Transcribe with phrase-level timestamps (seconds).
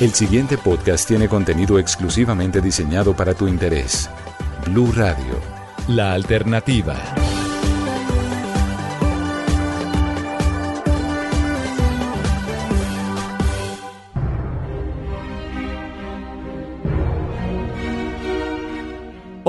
[0.00, 4.08] El siguiente podcast tiene contenido exclusivamente diseñado para tu interés.
[4.64, 5.38] Blue Radio,
[5.88, 6.96] la alternativa.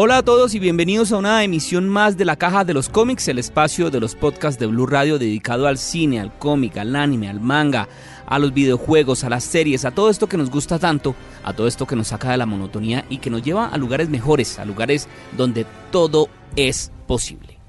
[0.04, 3.28] Hola a todos y bienvenidos a una emisión más de la Caja de los Cómics,
[3.30, 7.30] el espacio de los podcasts de Blue Radio dedicado al cine, al cómic, al anime,
[7.30, 7.88] al manga,
[8.32, 11.68] a los videojuegos, a las series, a todo esto que nos gusta tanto, a todo
[11.68, 14.64] esto que nos saca de la monotonía y que nos lleva a lugares mejores, a
[14.64, 17.60] lugares donde todo es posible.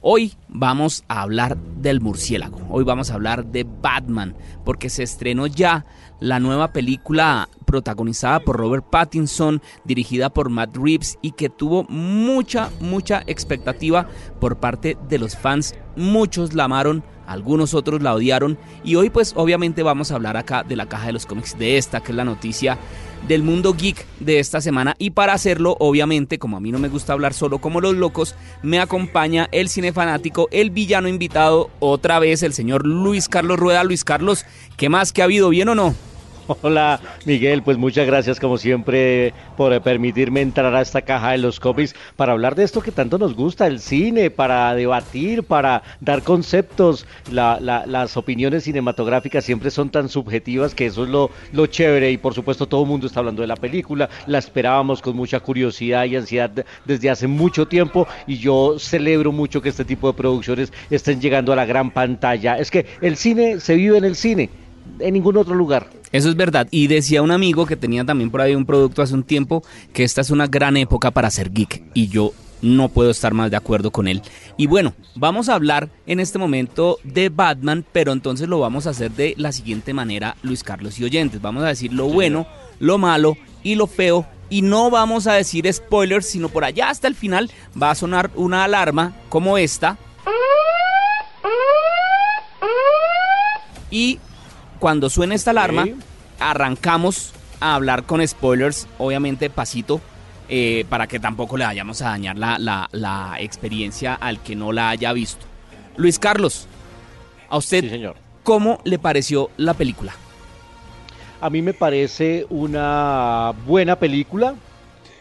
[0.00, 4.34] Hoy vamos a hablar del murciélago, hoy vamos a hablar de Batman,
[4.64, 5.84] porque se estrenó ya
[6.18, 12.70] la nueva película protagonizada por Robert Pattinson, dirigida por Matt Reeves y que tuvo mucha,
[12.80, 14.08] mucha expectativa
[14.40, 15.74] por parte de los fans.
[15.94, 20.62] Muchos la amaron, algunos otros la odiaron y hoy pues obviamente vamos a hablar acá
[20.62, 22.78] de la caja de los cómics de esta, que es la noticia
[23.26, 24.94] del mundo geek de esta semana.
[24.98, 28.34] Y para hacerlo obviamente como a mí no me gusta hablar solo como los locos
[28.62, 33.84] me acompaña el cinefanático el villano invitado otra vez el señor Luis Carlos Rueda.
[33.84, 34.44] Luis Carlos
[34.76, 35.94] ¿qué más que ha habido bien o no?
[36.62, 41.58] Hola Miguel, pues muchas gracias como siempre por permitirme entrar a esta caja de los
[41.58, 46.22] cómics para hablar de esto que tanto nos gusta, el cine, para debatir, para dar
[46.22, 47.06] conceptos.
[47.30, 52.34] las opiniones cinematográficas siempre son tan subjetivas que eso es lo, lo chévere y por
[52.34, 56.16] supuesto todo el mundo está hablando de la película, la esperábamos con mucha curiosidad y
[56.16, 56.50] ansiedad
[56.84, 61.52] desde hace mucho tiempo y yo celebro mucho que este tipo de producciones estén llegando
[61.52, 62.58] a la gran pantalla.
[62.58, 64.65] Es que el cine se vive en el cine
[64.98, 65.90] en ningún otro lugar.
[66.12, 66.68] Eso es verdad.
[66.70, 69.62] Y decía un amigo que tenía también por ahí un producto hace un tiempo
[69.92, 71.82] que esta es una gran época para ser geek.
[71.94, 74.22] Y yo no puedo estar más de acuerdo con él.
[74.56, 78.90] Y bueno, vamos a hablar en este momento de Batman, pero entonces lo vamos a
[78.90, 81.40] hacer de la siguiente manera, Luis Carlos y oyentes.
[81.40, 82.46] Vamos a decir lo bueno,
[82.78, 84.26] lo malo y lo feo.
[84.48, 87.50] Y no vamos a decir spoilers, sino por allá hasta el final
[87.80, 89.98] va a sonar una alarma como esta.
[93.90, 94.18] Y
[94.78, 95.86] cuando suene esta alarma,
[96.38, 100.00] arrancamos a hablar con spoilers, obviamente pasito,
[100.48, 105.12] eh, para que tampoco le vayamos a dañar la, experiencia al que no la haya
[105.12, 105.44] visto.
[105.96, 106.68] Luis Carlos,
[107.48, 108.16] a usted, señor.
[108.42, 110.14] ¿cómo le pareció la película?
[111.40, 114.54] A mí me parece una buena película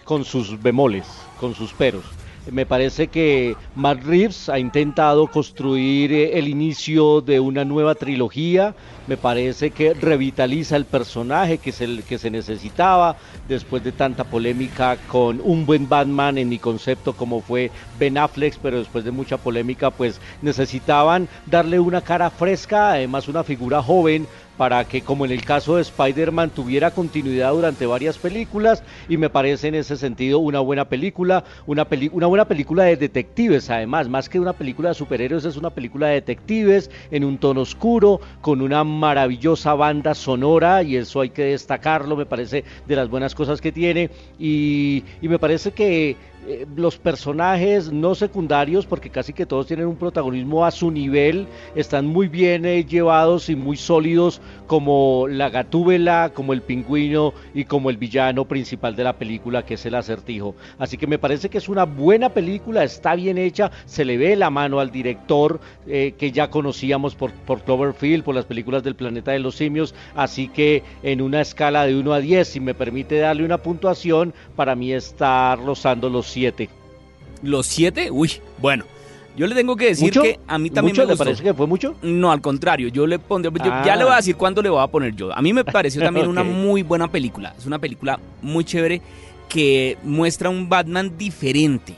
[0.04, 1.06] con sus bemoles,
[1.40, 2.04] con sus peros.
[2.52, 8.76] Me parece que Matt Reeves ha intentado construir eh, el inicio de una nueva trilogía.
[9.08, 13.18] Me parece que revitaliza el personaje que se, que se necesitaba
[13.48, 18.60] después de tanta polémica con un buen Batman en mi concepto como fue Ben Affleck,
[18.62, 24.28] pero después de mucha polémica pues necesitaban darle una cara fresca, además una figura joven
[24.58, 29.30] para que como en el caso de Spider-Man tuviera continuidad durante varias películas y me
[29.30, 34.30] parece en ese sentido una buena película, una, una buena película de detectives además, más
[34.30, 38.62] que una película de superhéroes es una película de detectives en un tono oscuro, con
[38.62, 43.62] una maravillosa banda sonora y eso hay que destacarlo, me parece de las buenas cosas
[43.62, 46.16] que tiene y, y me parece que
[46.48, 51.48] eh, los personajes no secundarios, porque casi que todos tienen un protagonismo a su nivel,
[51.76, 57.66] están muy bien eh, llevados y muy sólidos como la gatúbela, como el pingüino y
[57.66, 60.56] como el villano principal de la película, que es el acertijo.
[60.78, 64.36] Así que me parece que es una buena película, está bien hecha, se le ve
[64.36, 67.32] la mano al director eh, que ya conocíamos por,
[67.64, 71.96] Cloverfield, por las películas del planeta de los simios, así que en una escala de
[71.96, 76.35] 1 a 10, si me permite darle una puntuación, para mí está rozando los
[77.42, 78.12] ¿Los siete?
[78.12, 78.86] Uy, bueno.
[79.38, 81.24] Yo le tengo que decir que a mí también me gustó.
[81.24, 81.96] ¿Le parece que fue mucho?
[82.02, 83.52] No, al contrario, yo le pondré,
[83.86, 84.18] ya le voy a ah.
[84.18, 85.34] decir cuándo le voy a poner yo.
[85.34, 87.54] A mí me pareció también una muy buena película.
[87.58, 89.02] Es una película muy chévere
[89.50, 91.96] que muestra un Batman diferente.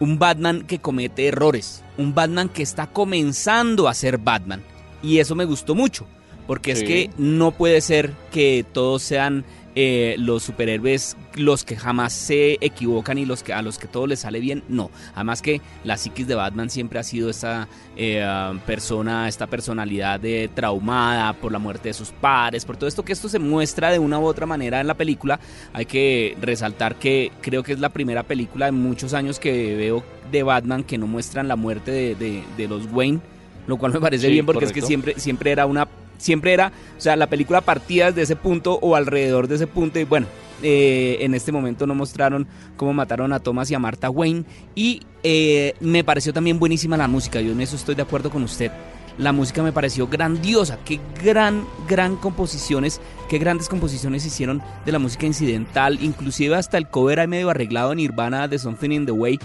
[0.00, 1.84] Un Batman que comete errores.
[1.98, 4.62] Un Batman que está comenzando a ser Batman.
[5.02, 6.06] Y eso me gustó mucho.
[6.46, 9.44] Porque es que no puede ser que todos sean
[9.76, 14.06] eh, los superhéroes los que jamás se equivocan y los que a los que todo
[14.06, 14.90] les sale bien, no.
[15.14, 18.24] Además que la psiquis de Batman siempre ha sido esta eh,
[18.66, 23.12] persona, esta personalidad de traumada por la muerte de sus padres, por todo esto que
[23.12, 25.40] esto se muestra de una u otra manera en la película.
[25.72, 30.04] Hay que resaltar que creo que es la primera película de muchos años que veo
[30.30, 33.20] de Batman que no muestran la muerte de, los Wayne,
[33.66, 35.88] lo cual me parece bien porque es que siempre, siempre era una
[36.24, 39.98] siempre era, o sea, la película partía desde ese punto o alrededor de ese punto
[40.00, 40.26] y bueno,
[40.62, 44.44] eh, en este momento no mostraron cómo mataron a Thomas y a Martha Wayne
[44.74, 48.42] y eh, me pareció también buenísima la música, yo en eso estoy de acuerdo con
[48.42, 48.72] usted.
[49.16, 50.76] La música me pareció grandiosa.
[50.84, 56.02] Qué gran, gran composiciones, qué grandes composiciones hicieron de la música incidental.
[56.02, 59.38] Inclusive hasta el cover ahí medio arreglado en Nirvana de Something in the Way.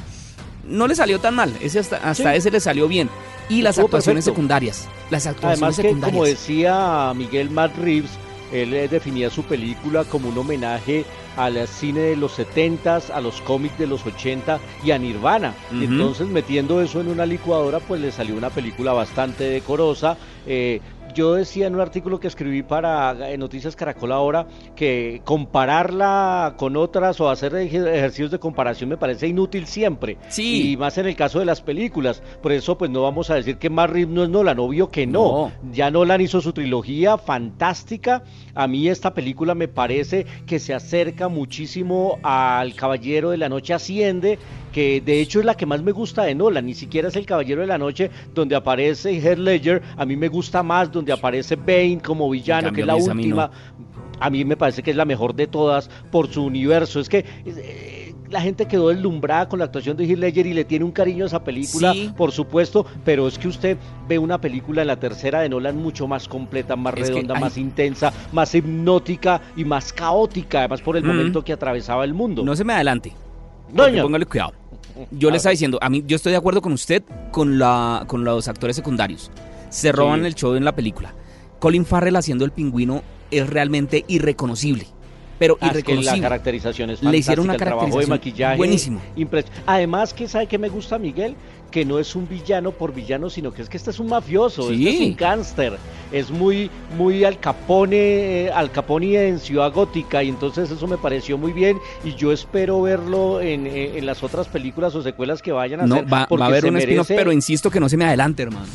[0.69, 3.09] No le salió tan mal, ese hasta, hasta ese le salió bien.
[3.49, 4.87] Y las actuaciones secundarias.
[5.09, 8.11] Las actuaciones Además que, como decía Miguel Matt Reeves,
[8.51, 11.05] él eh, definía su película como un homenaje
[11.37, 15.53] al cine de los 70s, a los cómics de los 80 y a Nirvana.
[15.71, 20.17] Entonces, metiendo eso en una licuadora, pues le salió una película bastante decorosa.
[20.45, 20.81] Eh,
[21.13, 26.77] yo decía en un artículo que escribí para eh, Noticias Caracol ahora que compararla con
[26.77, 30.17] otras o hacer ejercicios de comparación me parece inútil siempre.
[30.29, 30.71] Sí.
[30.71, 32.21] Y más en el caso de las películas.
[32.41, 35.19] Por eso, pues no vamos a decir que más no es Nolan, obvio que no.
[35.19, 35.51] no.
[35.71, 38.23] Ya Nolan hizo su trilogía fantástica.
[38.55, 43.73] A mí esta película me parece que se acerca muchísimo al Caballero de la Noche
[43.73, 44.39] Asciende
[44.69, 47.25] que de hecho es la que más me gusta de Nolan, ni siquiera es El
[47.25, 51.55] Caballero de la Noche donde aparece Heath Ledger, a mí me gusta más donde aparece
[51.55, 53.51] Bane como villano, que es la última.
[54.21, 56.99] A mí, me parece que es la mejor de todas por su universo.
[56.99, 60.65] Es que eh, la gente quedó deslumbrada con la actuación de Heath Ledger y le
[60.65, 63.77] tiene un cariño a esa película, por supuesto, pero es que usted
[64.09, 68.11] ve una película en la tercera de Nolan mucho más completa, más redonda, más intensa,
[68.33, 72.43] más hipnótica y más caótica, además por el momento que atravesaba el mundo.
[72.43, 73.13] No se me adelante.
[73.73, 74.53] Póngale cuidado.
[75.11, 78.23] Yo le estaba diciendo, a mí yo estoy de acuerdo con usted con la con
[78.23, 79.31] los actores secundarios.
[79.69, 81.13] Se roban el show en la película.
[81.59, 84.87] Colin Farrell haciendo el pingüino es realmente irreconocible.
[85.37, 86.17] Pero ah, irreconocible.
[86.17, 89.01] la caracterización es Le hicieron una caracterización de maquillaje buenísimo.
[89.65, 91.35] Además, que sabe que me gusta Miguel,
[91.69, 94.71] que no es un villano por villano, sino que es que este es un mafioso,
[94.71, 95.77] este es un gángster,
[96.11, 97.97] es muy, muy al Capone,
[98.45, 102.31] eh, al Capone en Ciudad Gótica, y entonces eso me pareció muy bien, y yo
[102.31, 106.13] espero verlo en, en, las otras películas o secuelas que vayan a no, hacer.
[106.13, 107.15] Va, va a haber un merece...
[107.15, 108.67] pero insisto que no se me adelante, hermano.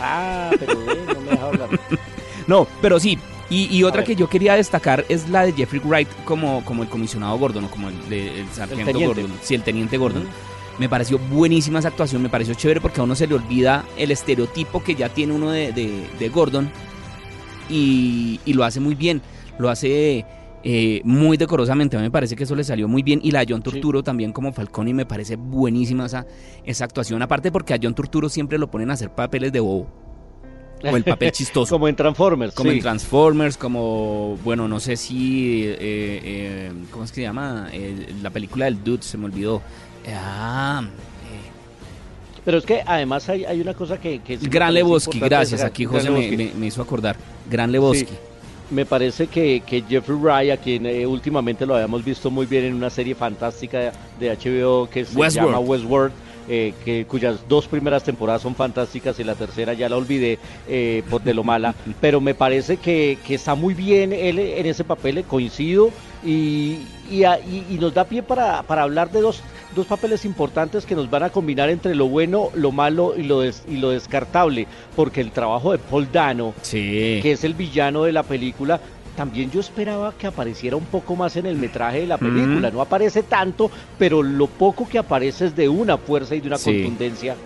[0.00, 1.68] Ah, pero no me deja hablar.
[2.46, 3.18] no, pero sí,
[3.50, 6.88] y, y, otra que yo quería destacar es la de Jeffrey Wright como, como el
[6.88, 10.24] comisionado Gordon, o como el, de, el sargento Gordon, sí, el teniente Gordon.
[10.80, 14.10] Me pareció buenísima esa actuación, me pareció chévere porque a uno se le olvida el
[14.10, 16.70] estereotipo que ya tiene uno de, de, Gordon
[17.68, 19.20] y, y, lo hace muy bien,
[19.58, 20.24] lo hace
[20.64, 23.40] eh, muy decorosamente, a mí me parece que eso le salió muy bien y la
[23.40, 26.26] de John Turturro también como Falcone me parece buenísima esa,
[26.64, 29.86] esa actuación, aparte porque a John Turturro siempre lo ponen a hacer papeles de bobo.
[30.82, 31.74] O el papel chistoso.
[31.74, 32.54] como en Transformers.
[32.54, 37.68] Como en Transformers, como, bueno, no sé si, eh, eh, ¿cómo es que se llama?
[38.22, 39.60] la película del Dude, se me olvidó.
[40.08, 42.40] Ah, eh.
[42.44, 44.20] pero es que además hay, hay una cosa que...
[44.20, 45.62] que Gran Lebowski, gracias.
[45.62, 47.16] Aquí José me, hizo acordar.
[47.50, 48.14] Gran Lebowski.
[48.70, 52.64] me parece que, que Jeffrey Wright, a quien eh, últimamente lo habíamos visto muy bien
[52.64, 56.12] en una serie fantástica de, HBO que se llama Westworld,
[56.48, 60.38] eh, que, cuyas dos primeras temporadas son fantásticas y la tercera ya la olvidé
[61.08, 64.84] por de lo mala, pero me parece que, que, está muy bien él en ese
[64.84, 65.90] papel, coincido,
[66.24, 66.78] y,
[67.10, 69.42] y, y nos da pie para, para hablar de dos
[69.74, 73.44] dos papeles importantes que nos van a combinar entre lo bueno, lo malo y lo,
[73.44, 74.66] y lo descartable,
[74.96, 78.80] porque el trabajo de Paul Dano, que es el villano de la película,
[79.16, 82.70] también yo esperaba que apareciera un poco más en el metraje de la película.
[82.70, 86.58] No aparece tanto, pero lo poco que aparece es de una fuerza y de una
[86.58, 87.36] contundencia.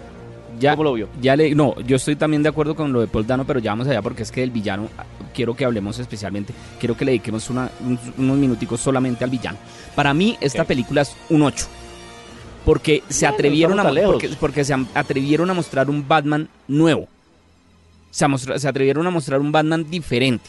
[0.61, 1.09] Ya, ¿Cómo lo vio?
[1.21, 3.73] Ya le, no, yo estoy también de acuerdo con lo de Paul Dano, pero ya
[3.73, 4.89] vamos allá porque es que el villano
[5.35, 7.71] quiero que hablemos especialmente, quiero que le dediquemos una,
[8.17, 9.59] unos minuticos solamente al villano.
[9.95, 11.67] Para mí esta película es un 8
[12.65, 13.85] porque se atrevieron a
[14.39, 17.09] porque, se atrevieron a mostrar un Batman nuevo.
[18.11, 18.27] Se,
[18.59, 20.49] se, atrevieron a mostrar un Batman diferente.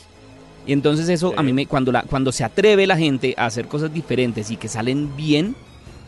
[0.65, 3.67] Y entonces eso a mí me cuando la cuando se atreve la gente a hacer
[3.67, 5.55] cosas diferentes y que salen bien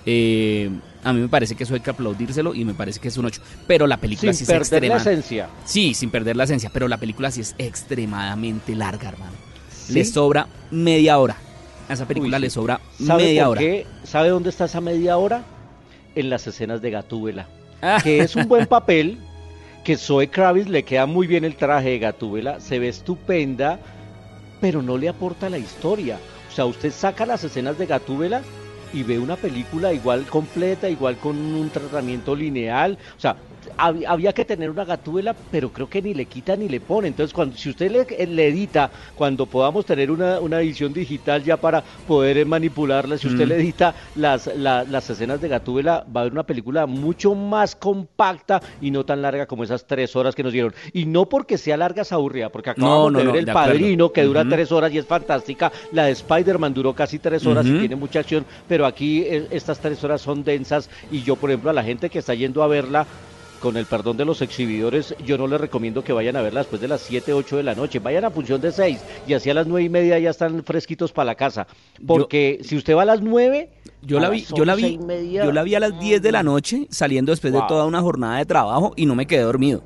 [0.07, 0.71] eh,
[1.03, 3.25] a mí me parece que eso hay que aplaudírselo y me parece que es un
[3.25, 3.41] 8.
[3.67, 4.65] Pero la película sí es extremadamente...
[4.65, 5.49] Sin perder la esencia.
[5.65, 6.69] Sí, sin perder la esencia.
[6.73, 9.33] Pero la película sí es extremadamente larga, hermano.
[9.89, 11.35] Le sobra media hora.
[11.89, 13.61] A esa película le sobra media hora.
[14.03, 15.43] ¿Sabe dónde está esa media hora?
[16.17, 17.47] en las escenas de Gatúbela,
[17.81, 17.99] ah.
[18.03, 19.19] que es un buen papel,
[19.83, 23.79] que Zoe Kravitz le queda muy bien el traje de Gatúbela, se ve estupenda,
[24.59, 26.17] pero no le aporta la historia.
[26.51, 28.41] O sea, usted saca las escenas de Gatúbela
[28.93, 32.97] y ve una película igual completa, igual con un tratamiento lineal.
[33.17, 33.37] O sea,
[33.77, 37.07] había que tener una gatúbela, pero creo que ni le quita ni le pone.
[37.07, 42.45] Entonces, cuando, si usted le, edita, cuando podamos tener una, edición digital ya para poder
[42.45, 46.85] manipularla, si usted le edita las, las escenas de gatúbela, va a haber una película
[46.85, 50.73] mucho más compacta y no tan larga como esas tres horas que nos dieron.
[50.93, 54.47] Y no porque sea larga, se aburrida, porque acabamos de ver El Padrino, que dura
[54.47, 55.71] tres horas y es fantástica.
[55.91, 59.79] La de Spider-Man duró casi tres horas y tiene mucha acción, pero aquí eh, estas
[59.79, 62.67] tres horas son densas y yo, por ejemplo, a la gente que está yendo a
[62.67, 63.05] verla,
[63.59, 66.81] con el perdón de los exhibidores, yo no les recomiendo que vayan a verla después
[66.81, 67.99] de las 7, 8 de la noche.
[67.99, 71.11] Vayan a función de 6 y así a las 9 y media ya están fresquitos
[71.11, 71.67] para la casa.
[72.05, 73.69] Porque si usted va a las 9...
[74.01, 74.99] Yo la vi, yo la vi,
[75.33, 78.37] yo la vi a las 10 de la noche saliendo después de toda una jornada
[78.37, 79.83] de trabajo y no me quedé dormido.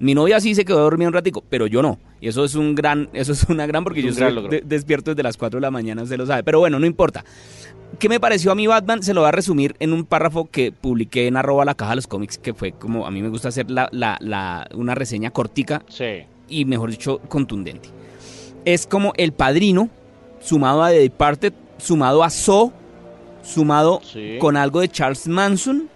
[0.00, 1.98] Mi novia sí se quedó dormida un ratico, pero yo no.
[2.20, 5.36] Y eso es un gran, eso es una gran porque yo estoy despierto desde las
[5.36, 6.42] 4 de la mañana, usted lo sabe.
[6.42, 7.24] Pero bueno, no importa.
[7.98, 9.02] ¿Qué me pareció a mí Batman?
[9.02, 11.96] Se lo voy a resumir en un párrafo que publiqué en arroba la caja de
[11.96, 15.82] los cómics, que fue como a mí me gusta hacer la, la, una reseña cortica
[16.48, 17.90] y mejor dicho contundente.
[18.64, 19.90] Es como El Padrino,
[20.40, 22.72] sumado a The Departed, sumado a So,
[23.42, 24.00] sumado
[24.40, 25.88] con algo de Charles Manson.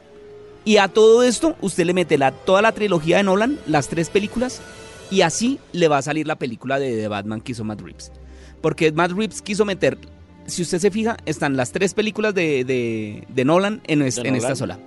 [0.69, 4.11] Y a todo esto usted le mete la, toda la trilogía de Nolan, las tres
[4.11, 4.61] películas,
[5.11, 8.13] y así le va a salir la película de The Batman que hizo Matt Reeves.
[8.61, 9.97] Porque Matt Reeves quiso meter
[10.45, 14.79] si usted se fija, están las tres películas de, Nolan en, esta sola.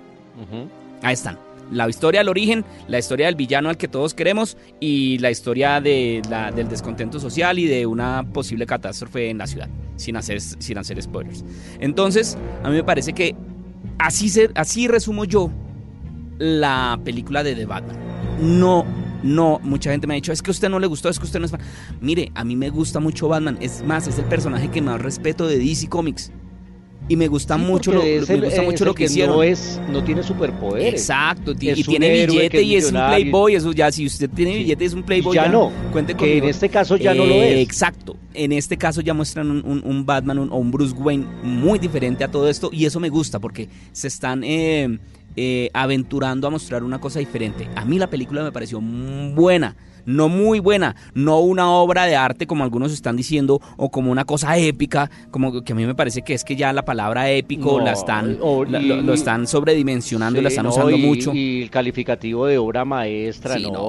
[1.02, 1.36] Ahí están.
[1.72, 5.80] La historia del origen, la historia del villano al que todos queremos y la historia
[5.80, 6.22] de
[6.54, 11.02] del descontento social y de una posible catástrofe en la ciudad, sin hacer, sin hacer
[11.02, 11.44] spoilers.
[11.80, 13.34] Entonces, a mí me parece que
[13.98, 15.50] así, se, así resumo yo
[16.42, 17.96] la película de The Batman.
[18.40, 18.84] No
[19.22, 21.24] no, mucha gente me ha dicho, es que a usted no le gustó, es que
[21.24, 21.60] usted no es fan.
[22.00, 23.56] Mire, a mí me gusta mucho Batman.
[23.60, 26.32] Es más, es el personaje que más respeto de DC Comics.
[27.08, 29.36] Y me gusta mucho lo, me gusta mucho lo que, hicieron.
[29.36, 30.94] No, es, no tiene superpoderes.
[30.94, 33.54] Exacto, y tiene billete y es un playboy.
[33.56, 35.34] Eso ya, si usted tiene billete es un playboy.
[35.34, 35.72] Ya, no.
[35.90, 37.58] Cuente que en este caso ya no lo es.
[37.58, 38.16] Exacto.
[38.34, 42.48] En este caso ya muestran un, Batman o un Bruce Wayne muy diferente a todo
[42.48, 42.70] esto.
[42.72, 44.42] Y eso me gusta porque se están.
[44.44, 44.98] Eh,
[45.36, 47.68] eh, aventurando a mostrar una cosa diferente.
[47.76, 52.46] A mí la película me pareció buena no muy buena, no una obra de arte
[52.46, 56.22] como algunos están diciendo o como una cosa épica, como que a mí me parece
[56.22, 60.96] que es que ya la palabra épico la están lo, están sobredimensionando, la están usando
[60.98, 61.32] mucho.
[61.32, 63.82] Y el calificativo de obra maestra, ¿no?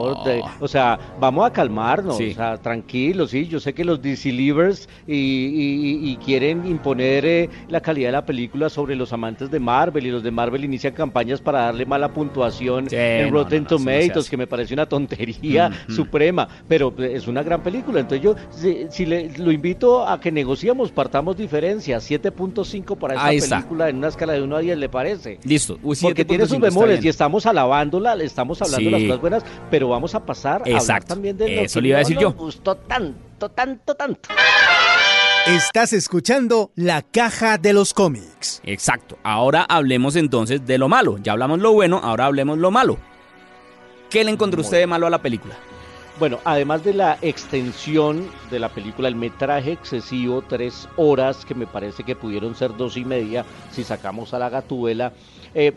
[0.59, 6.09] o sea, vamos a calmarnos, o sea, tranquilos, sí, yo sé que los Deceivers y,
[6.11, 10.11] y, quieren imponer eh, la calidad de la película sobre los amantes de Marvel y
[10.11, 14.73] los de Marvel inician campañas para darle mala puntuación en Rotten Tomatoes, que me parece
[14.73, 15.71] una tontería
[16.05, 17.99] suprema, pero es una gran película.
[17.99, 18.35] Entonces yo,
[18.89, 24.07] si, le, lo invito a que negociemos, partamos diferencias, 7.5 para esta película en una
[24.07, 25.39] escala de 1 a 10, ¿le parece?
[25.43, 25.79] Listo.
[26.01, 29.89] Porque tiene sus bemoles y estamos alabándola, le estamos hablando de las cosas buenas, pero
[29.89, 32.33] vamos a pasar a hablar también de lo Eso le iba a decir yo.
[32.33, 34.29] gustó tanto, tanto, tanto.
[35.47, 38.61] Estás escuchando La Caja de los Cómics.
[38.63, 39.17] Exacto.
[39.23, 41.17] Ahora hablemos entonces de lo malo.
[41.21, 42.97] Ya hablamos lo bueno, ahora hablemos lo malo.
[44.09, 45.55] ¿Qué le encontró usted de malo a la película?
[46.23, 51.67] Bueno, además de la extensión de la película, el metraje excesivo, tres horas, que me
[51.67, 55.11] parece que pudieron ser dos y media si sacamos a la gatuela.
[55.53, 55.73] Eh,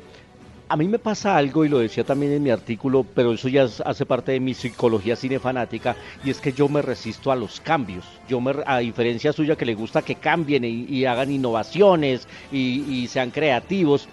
[0.69, 3.65] a mí me pasa algo, y lo decía también en mi artículo, pero eso ya
[3.65, 8.05] hace parte de mi psicología cinefanática, y es que yo me resisto a los cambios.
[8.29, 13.33] Yo, me, a diferencia suya, que le gusta que cambien y, hagan innovaciones y sean
[13.33, 14.09] creativos,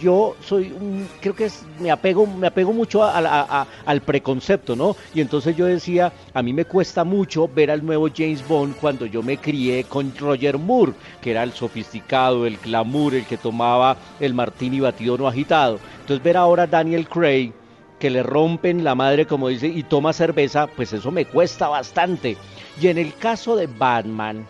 [0.00, 4.96] yo soy un, creo que es, me apego, me apego mucho al preconcepto, ¿no?
[5.14, 9.06] Y entonces yo decía, a mí me cuesta mucho ver al nuevo James Bond cuando
[9.06, 13.96] yo me crié con Roger Moore, que era el sofisticado, el glamour, el que tomaba
[14.20, 15.80] el martini batido no agitado.
[16.00, 17.52] Entonces ver ahora a Daniel Craig
[17.98, 22.36] que le rompen la madre, como dice, y toma cerveza, pues eso me cuesta bastante.
[22.80, 24.46] Y en el caso de Batman,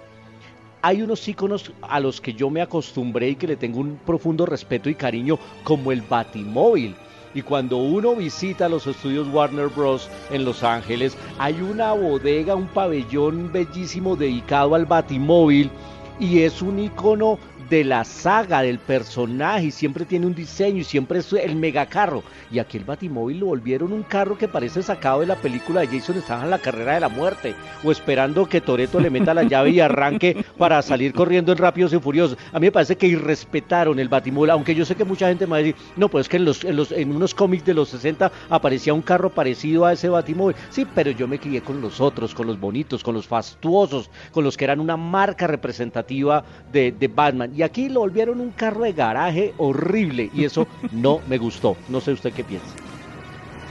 [0.83, 4.47] hay unos iconos a los que yo me acostumbré y que le tengo un profundo
[4.47, 6.95] respeto y cariño, como el Batimóvil.
[7.35, 10.09] Y cuando uno visita los estudios Warner Bros.
[10.31, 15.71] en Los Ángeles, hay una bodega, un pabellón bellísimo dedicado al Batimóvil
[16.19, 20.85] y es un icono de la saga, del personaje, y siempre tiene un diseño y
[20.85, 22.23] siempre es el megacarro.
[22.51, 25.87] Y aquí el Batimóvil lo volvieron un carro que parece sacado de la película de
[25.87, 29.43] Jason estaba en la carrera de la muerte, o esperando que Toreto le meta la
[29.43, 32.39] llave y arranque para salir corriendo en Rápidos y Furiosos.
[32.53, 35.51] A mí me parece que irrespetaron el Batimóvil, aunque yo sé que mucha gente me
[35.51, 37.75] va a decir, no, pues es que en, los, en, los, en unos cómics de
[37.75, 40.57] los 60 aparecía un carro parecido a ese Batimóvil.
[40.71, 44.45] Sí, pero yo me crié con los otros, con los bonitos, con los fastuosos, con
[44.45, 47.53] los que eran una marca representativa de, de Batman.
[47.59, 51.77] Y aquí lo volvieron un carro de garaje horrible y eso no me gustó.
[51.89, 52.69] No sé usted qué piensa.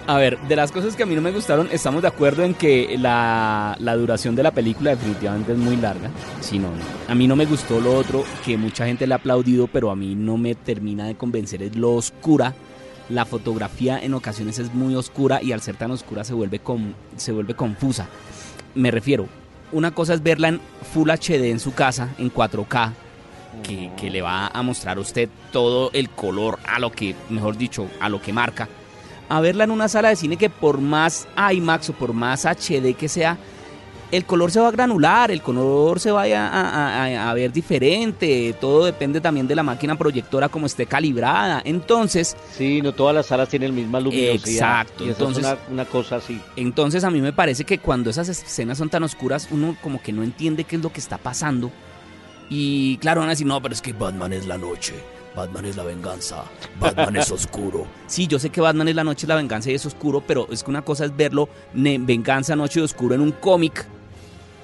[0.08, 2.54] A ver, de las cosas que a mí no me gustaron, estamos de acuerdo en
[2.54, 6.12] que la, duración de la película definitivamente es muy larga.
[6.42, 6.68] Sí, no,
[7.08, 9.96] A mí no me gustó lo otro, que mucha gente le ha aplaudido, pero a
[9.96, 12.56] mí no me termina de convencer, es lo oscura.
[13.08, 16.94] La fotografía en ocasiones es muy oscura y al ser tan oscura se vuelve, con,
[17.16, 18.10] se vuelve confusa.
[18.76, 19.28] Me refiero,
[19.72, 20.60] una cosa es verla en
[20.94, 22.94] Full HD en su casa, en 4K,
[23.62, 27.88] que, le va a mostrar a usted todo el color a lo que, mejor dicho,
[28.00, 28.68] a lo que marca.
[29.30, 32.96] a verla en una sala de cine que por más IMAX o por más HD
[32.96, 33.38] que sea,
[34.12, 39.20] el color se va a granular, el color se va a, ver diferente, todo depende
[39.20, 41.62] también de la máquina proyectora como esté calibrada.
[41.66, 42.36] Entonces...
[42.52, 44.82] Sí, no todas las salas tienen la misma luminosidad.
[44.82, 45.04] Exacto.
[45.04, 46.40] entonces, es una, cosa así.
[46.56, 50.14] Entonces a mí me parece que cuando esas escenas son tan oscuras, uno como que
[50.14, 51.72] no entiende qué es lo que está pasando.
[52.50, 54.94] Y claro, van a decir, no, pero es que Batman es la noche.
[55.36, 56.46] Batman es la venganza,
[56.80, 57.86] Batman es oscuro.
[58.08, 60.48] Sí, yo sé que Batman es la noche, es la venganza y es oscuro, pero
[60.52, 63.86] es que una cosa es verlo venganza, noche y oscuro en un cómic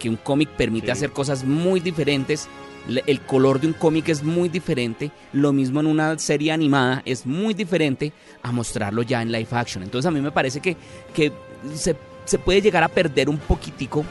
[0.03, 2.49] que un cómic permite hacer cosas muy diferentes.
[3.05, 5.11] El color de un cómic es muy diferente.
[5.31, 8.11] Lo mismo en una serie animada es muy diferente
[8.41, 9.81] a mostrarlo ya en live action.
[9.81, 10.75] Entonces a mí me parece que,
[11.13, 11.31] que
[11.73, 11.95] se,
[12.37, 14.03] puede llegar a perder un poquitico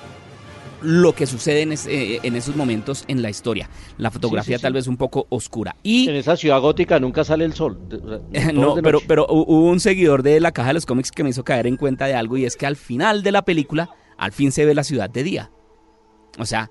[0.82, 3.68] lo que sucede en, eh, en, esos momentos en la historia.
[3.98, 5.76] La fotografía tal vez un poco oscura.
[5.82, 7.78] Y en esa ciudad gótica nunca sale el sol.
[8.54, 11.44] no, pero, pero hubo un seguidor de la caja de los cómics que me hizo
[11.44, 14.52] caer en cuenta de algo y es que al final de la película, al fin
[14.52, 15.50] se ve la ciudad de día.
[16.38, 16.70] O sea,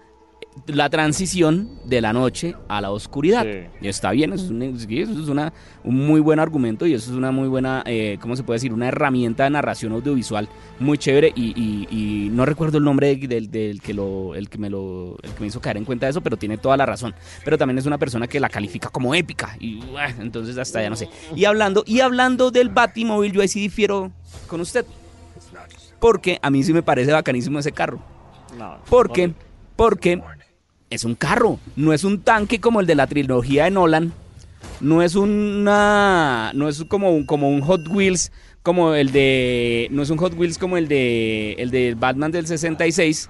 [0.67, 3.45] la transición de la noche a la oscuridad.
[3.79, 5.53] Y está bien, eso es, un, eso es una,
[5.83, 8.73] un muy buen argumento y eso es una muy buena, eh, ¿cómo se puede decir?
[8.73, 14.35] Una herramienta de narración audiovisual muy chévere y, no recuerdo el nombre del, que lo,
[14.35, 16.57] el que me lo, el que me hizo caer en cuenta de eso, pero tiene
[16.57, 17.13] toda la razón.
[17.43, 19.81] Pero también es una persona que la califica como épica y
[20.19, 21.09] entonces hasta ya no sé.
[21.35, 24.11] Y hablando, y hablando del Batimóvil, yo ahí sí difiero
[24.47, 24.85] con usted.
[25.99, 27.99] Porque a mí sí me parece bacanísimo ese carro.
[28.57, 29.33] No, porque
[29.81, 30.21] porque
[30.91, 34.13] es un carro, no es un tanque como el de la trilogía de Nolan,
[34.81, 38.31] no es una no es como un como un Hot Wheels
[38.61, 42.45] como el de no es un Hot Wheels como el de el de Batman del
[42.45, 43.29] 66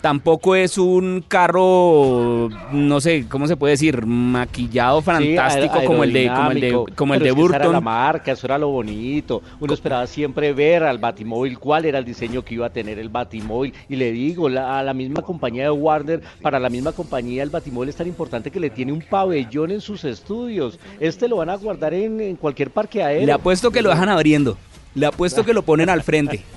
[0.00, 4.06] tampoco es un carro, no sé, ¿cómo se puede decir?
[4.06, 7.60] Maquillado fantástico como el de como el de como el de Burton.
[7.60, 9.42] Era la marca, eso era lo bonito.
[9.60, 13.08] Uno esperaba siempre ver al Batimóvil cuál era el diseño que iba a tener el
[13.08, 17.50] Batimóvil y le digo, a la misma compañía de Warner, para la misma compañía el
[17.50, 20.78] Batimóvil es tan importante que le tiene un pabellón en sus estudios.
[21.00, 23.26] Este lo van a guardar en, cualquier parque aéreo.
[23.26, 24.56] Le apuesto que lo dejan abriendo.
[24.94, 26.42] Le apuesto que lo ponen al frente.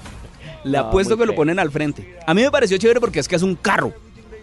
[0.63, 2.17] Le apuesto que lo ponen al frente.
[2.25, 3.93] A mí me pareció chévere porque es que es un carro.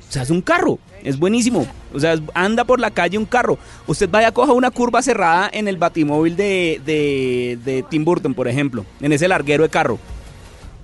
[0.09, 0.79] O sea, es un carro.
[1.03, 1.67] Es buenísimo.
[1.93, 3.59] O sea, anda por la calle un carro.
[3.87, 6.81] Usted vaya, coja una curva cerrada en el batimóvil de,
[7.65, 8.85] de, Tim Burton, por ejemplo.
[9.01, 9.99] En ese larguero de carro.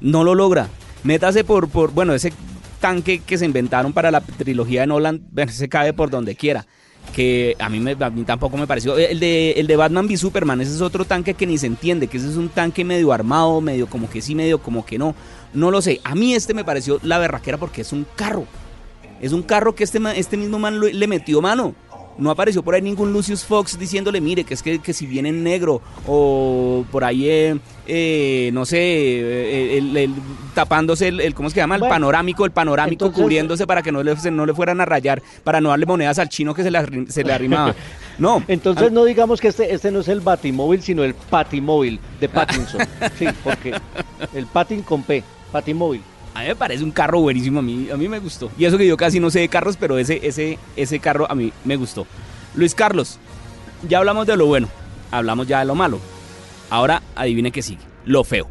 [0.01, 0.68] No lo logra.
[1.05, 2.33] Métase por, por bueno, ese
[2.81, 6.66] tanque que se inventaron para la trilogía de Nolan, se cae por donde quiera
[7.14, 8.96] que a mí, me, a mí tampoco me pareció.
[8.96, 12.06] El de, el de Batman v Superman, ese es otro tanque que ni se entiende,
[12.06, 15.14] que ese es un tanque medio armado, medio como que sí, medio como que no.
[15.52, 16.00] No lo sé.
[16.04, 18.46] A mí este me pareció la berraquera porque es un carro.
[19.20, 21.74] Es un carro que este, este mismo man le metió mano
[22.18, 25.31] no apareció por ahí ningún Lucius Fox diciéndole, mire, que es que, que si viene
[25.31, 30.14] en negro, o por ahí, eh, eh, no sé, eh, el,
[30.55, 31.77] tapándose el, ¿cómo se llama?
[31.77, 35.61] El panorámico, el panorámico cubriéndose para que no le, no le fueran a rayar, para
[35.61, 37.75] no darle monedas al chino que se le, se le arrimaba.
[38.18, 38.44] No.
[38.46, 42.83] Entonces no digamos que este, este no es el Batimóvil, sino el Patimóvil de Pattinson.
[43.18, 43.72] sí, porque
[44.35, 46.03] el Patin con P, Patimóvil.
[46.35, 48.51] A mí me parece un carro buenísimo, a mí, a mí me gustó.
[48.59, 51.35] Y eso que yo casi no sé de carros, pero ese, ese, ese carro a
[51.35, 52.07] mí me gustó.
[52.55, 53.18] Luis Carlos,
[53.88, 54.68] ya hablamos de lo bueno,
[55.11, 55.99] hablamos ya de lo malo.
[56.71, 58.49] Ahora adivine qué sigue, lo feo.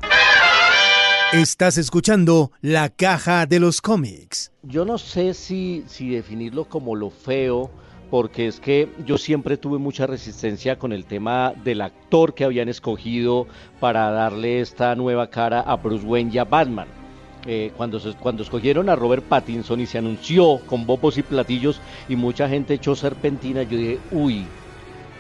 [1.33, 4.51] Estás escuchando La Caja de los Cómics.
[4.63, 7.71] Yo no sé si, si definirlo como lo feo,
[8.11, 12.67] porque es que yo siempre tuve mucha resistencia con el tema del actor que habían
[12.67, 13.47] escogido
[13.79, 17.00] para darle esta nueva cara a Bruce Wayne y a Batman.
[17.47, 22.15] Eh, cuando, cuando escogieron a Robert Pattinson y se anunció con bobos y platillos y
[22.15, 24.45] mucha gente echó serpentina, yo dije, uy,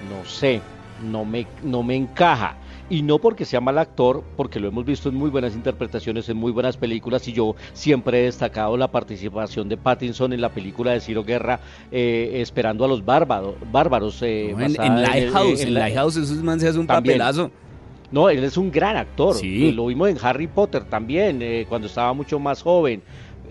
[0.09, 0.61] no sé,
[1.03, 2.57] no me, no me encaja.
[2.89, 6.35] Y no porque sea mal actor, porque lo hemos visto en muy buenas interpretaciones, en
[6.35, 10.91] muy buenas películas, y yo siempre he destacado la participación de Pattinson en la película
[10.91, 13.55] de Ciro Guerra, eh, esperando a los bárbaros.
[13.71, 17.49] bárbaros eh, en, Lighthouse, en, Lighthouse, esos man se hace un papelazo.
[18.11, 19.35] No, él es un gran actor.
[19.35, 19.71] Sí.
[19.71, 23.01] Lo vimos en Harry Potter también, eh, cuando estaba mucho más joven.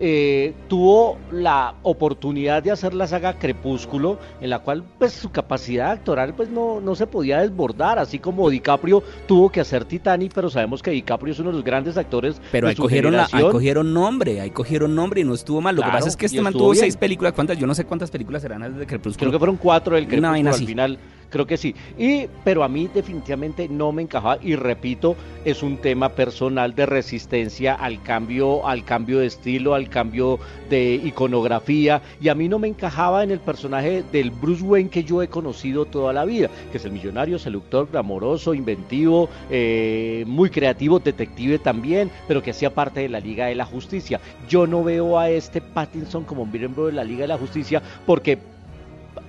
[0.03, 5.91] Eh, tuvo la oportunidad de hacer la saga Crepúsculo, en la cual pues su capacidad
[5.91, 10.49] actoral pues no, no se podía desbordar, así como DiCaprio tuvo que hacer Titanic, pero
[10.49, 12.41] sabemos que DiCaprio es uno de los grandes actores.
[12.51, 15.77] Pero ahí, cogieron la, ahí cogieron nombre, ahí cogieron nombre y no estuvo mal.
[15.77, 17.59] Lo que pasa es que este man tuvo seis películas, ¿cuántas?
[17.59, 19.19] Yo no sé cuántas películas serán desde Crepúsculo.
[19.19, 20.99] Creo que fueron cuatro del Crepúsculo al final
[21.31, 21.75] creo que sí.
[21.99, 26.87] Y, pero a mí definitivamente no me encajaba y repito, es un tema personal de
[26.87, 30.39] resistencia al cambio, al cambio de estilo, al cambio
[30.69, 35.05] de iconografía y a mí no me encajaba en el personaje del Bruce Wayne que
[35.05, 40.51] yo he conocido toda la vida, que es el millonario, seductor, amoroso, inventivo, eh, muy
[40.51, 44.21] creativo, detective también, pero que hacía parte de la Liga de la Justicia.
[44.49, 47.83] Yo no veo a este Pattinson como un miembro de la Liga de la Justicia
[48.07, 48.39] porque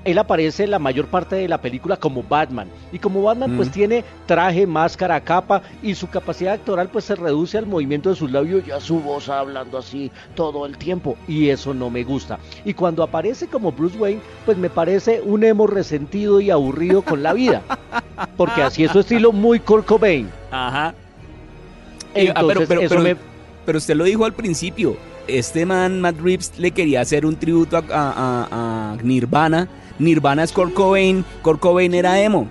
[0.05, 2.69] él aparece la mayor parte de la película como Batman.
[2.91, 3.71] Y como Batman pues mm.
[3.71, 8.31] tiene traje, máscara, capa y su capacidad actoral pues se reduce al movimiento de sus
[8.31, 11.17] labios y a su voz hablando así todo el tiempo.
[11.27, 12.39] Y eso no me gusta.
[12.65, 17.23] Y cuando aparece como Bruce Wayne pues me parece un emo resentido y aburrido con
[17.23, 17.61] la vida.
[18.37, 20.29] Porque así es su estilo muy Kurt Cobain.
[20.51, 20.93] Ajá.
[22.35, 22.61] Ah, pero,
[23.65, 27.83] pero usted lo dijo al principio este man, Matt Reeves, le quería hacer un tributo
[27.91, 29.67] a, Nirvana.
[30.01, 32.47] Nirvana es Kurt Cobain, Kurt Cobain era emo.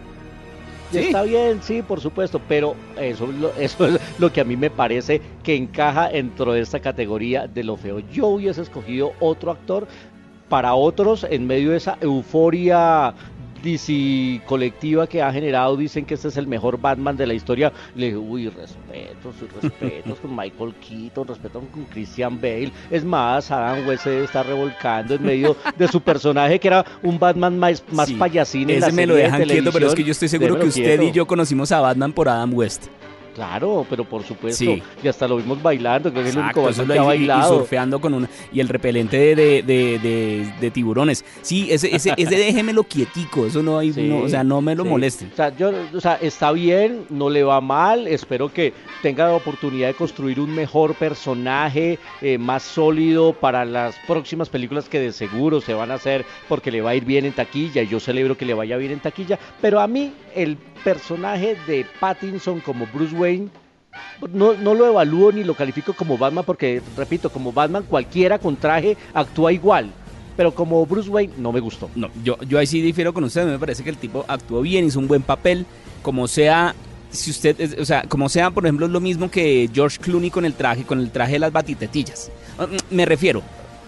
[0.92, 5.20] Está bien, sí, por supuesto, pero eso, eso es lo que a mí me parece
[5.42, 7.98] que encaja dentro de esta categoría de lo feo.
[8.12, 9.88] Yo hubiese escogido otro actor
[10.48, 13.14] para otros en medio de esa euforia
[13.62, 17.72] DC colectiva que ha generado, dicen que este es el mejor Batman de la historia.
[17.94, 22.72] Le digo, uy, respetos, respetos con Michael Keaton, respeto con Christian Bale.
[22.90, 27.18] Es más, Adam West se está revolcando en medio de su personaje que era un
[27.18, 28.70] Batman más, más payasín.
[28.70, 31.26] Ese me lo dejan quieto, pero es que yo estoy seguro que usted y yo
[31.26, 32.86] conocimos a Batman por Adam West.
[33.34, 34.64] Claro, pero por supuesto.
[35.02, 37.54] Y hasta lo vimos bailando, que es el único que ha bailado.
[37.54, 38.28] Y, surfeando con un.
[38.52, 41.24] Y el repelente de, de, de, tiburones.
[41.42, 43.90] Sí, ese, ese, ese déjemelo quietico, eso no hay.
[43.90, 45.26] o sea, no me lo moleste.
[45.32, 48.06] O sea, yo, o sea, está bien, no le va mal.
[48.06, 53.94] Espero que tenga la oportunidad de construir un mejor personaje, eh, más sólido para las
[54.06, 57.24] próximas películas que de seguro se van a hacer porque le va a ir bien
[57.24, 57.82] en taquilla.
[57.82, 59.38] Yo celebro que le vaya bien en taquilla.
[59.60, 63.48] Pero a mí, el personaje de Pattinson como Bruce Wayne
[64.32, 68.56] no, no, lo evalúo ni lo califico como Batman porque, repito, como Batman cualquiera con
[68.56, 69.90] traje actúa igual.
[70.36, 71.90] Pero como Bruce Wayne no me gustó.
[71.94, 74.84] No, yo, yo ahí sí difiero con usted, me parece que el tipo actuó bien,
[74.84, 75.66] hizo un buen papel,
[76.02, 76.74] como sea,
[77.10, 80.44] si usted, o sea, como sea, por ejemplo, es lo mismo que George Clooney con
[80.44, 82.30] el traje, con el traje de las batitetillas.
[82.58, 83.42] Ah, mm, me refiero,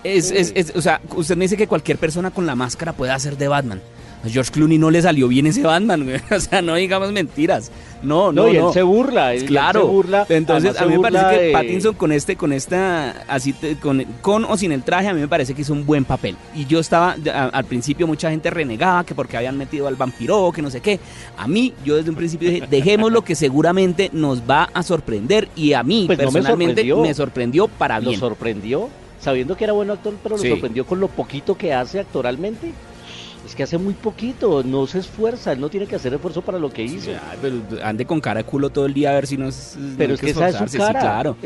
[0.04, 3.12] es, es, es, o sea, usted me dice que cualquier persona con la máscara puede
[3.12, 3.80] hacer de Batman.
[4.24, 6.20] A George Clooney no le salió bien ese Batman, güey.
[6.30, 7.70] O sea, no digamos mentiras.
[8.02, 8.52] No, no, no.
[8.52, 9.32] Y él se burla.
[9.46, 9.82] claro.
[9.82, 14.04] Se burla, Entonces, a mí me parece que Pattinson con este, con esta, así, con,
[14.20, 16.36] con o sin el traje, a mí me parece que hizo un buen papel.
[16.54, 17.16] Y yo estaba,
[17.52, 20.98] al principio mucha gente renegaba que porque habían metido al vampiro, que no sé qué.
[21.36, 25.48] A mí, yo desde un principio dije, dejémoslo que seguramente nos va a sorprender.
[25.56, 27.68] Y a mí, pues personalmente, me sorprendió.
[27.68, 28.12] para bien.
[28.12, 28.88] ¿Lo sorprendió?
[29.20, 32.72] Sabiendo que era buen actor, pero lo sorprendió con lo poquito que hace actoralmente.
[33.44, 36.58] Es que hace muy poquito, no se esfuerza, él no tiene que hacer esfuerzo para
[36.58, 37.10] lo que hizo.
[37.40, 39.76] pero ande con cara de culo todo el día a ver si no es.
[39.98, 41.00] Pero es que esa es su cara.
[41.00, 41.36] claro.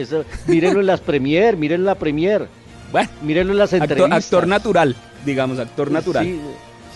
[0.47, 2.49] mírenlo en las premier, mírenlo en la premier.
[2.93, 4.25] Bueno, mírenlo en las entrevistas.
[4.25, 6.25] Actor, natural, digamos, actor natural.
[6.25, 6.41] Sí,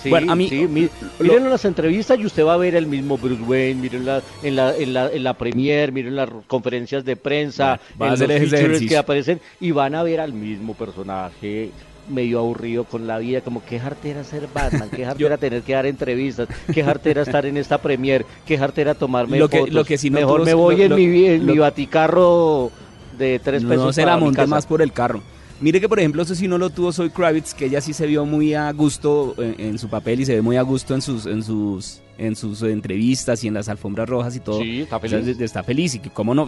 [0.05, 2.87] sí, bueno, a mí, sí, mírenlo en las entrevistas y usted va a ver el
[2.87, 7.17] mismo Bruce Wayne, mírenlo en la, en la, en la premier, miren las conferencias de
[7.17, 11.73] prensa, en los features que aparecen y van a ver al mismo personaje
[12.11, 15.87] medio aburrido con la vida, como qué jartera ser Batman, qué jartera tener que dar
[15.87, 20.11] entrevistas, qué jartera estar en esta premier, qué jartera tomarme lo que, Lo que si
[20.11, 22.71] Mejor me voy en, mi, en mi baticarro
[23.19, 23.87] de tres pesos.
[23.87, 25.23] No se la monte más por el carro.
[25.61, 28.07] Mire que, por ejemplo, eso sí no lo tuvo Soy Kravitz, que ella sí se
[28.07, 31.27] vio muy a gusto en, su papel y se ve muy a gusto en sus,
[31.27, 34.61] en sus, en sus entrevistas y en las alfombras rojas y todo.
[34.61, 35.41] Sí, está feliz.
[35.41, 36.47] está feliz y que, cómo no,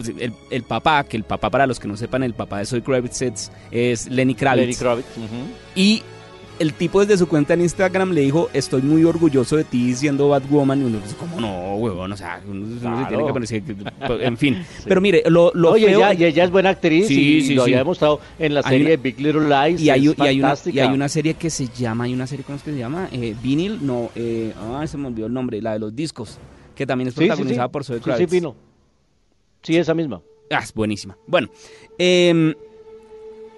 [0.51, 3.49] el, papá, que el papá, para los que no sepan, el papá de Soy Kravitz
[3.71, 4.61] es, Lenny Kravitz.
[4.61, 5.07] Lenny Kravitz.
[5.75, 6.03] Y
[6.63, 10.29] el tipo desde su cuenta en Instagram le dijo, estoy muy orgulloso de ti siendo
[10.29, 10.81] Batwoman.
[10.81, 12.11] Y uno dice, ¿cómo no, huevón?
[12.13, 13.63] O sea, uno, se tiene que ponerse,
[14.21, 14.65] en fin.
[14.87, 17.63] Pero mire, lo, lo Oye, ella, y ella es buena actriz sí, y sí, lo
[17.63, 19.81] había demostrado en la serie Big Little Lies.
[19.81, 22.45] Y hay, y hay, una, y hay una serie que se llama, hay una serie,
[22.45, 23.09] ¿cómo es que se llama?
[23.11, 26.39] Eh, Vinyl, no, eh, ah, se me olvidó el nombre, la de los discos,
[26.75, 28.29] que también es protagonizada por Zoe Kravitz.
[28.29, 28.55] Sí, sí, vino.
[29.61, 30.21] Sí, esa misma.
[30.49, 31.17] Ah, es buenísima.
[31.27, 31.49] Bueno,
[31.97, 32.55] eh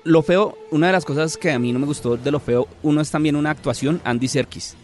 [0.06, 2.68] lo feo, una de las cosas que a mí no me gustó de lo feo,
[2.84, 4.76] uno es también una actuación, Andy Serkis.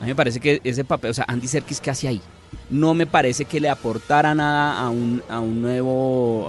[0.00, 2.20] A mí me parece que ese papel, o sea, Andy Serkis, ¿qué hace ahí?
[2.68, 6.48] No me parece que le aportara nada a un, a un nuevo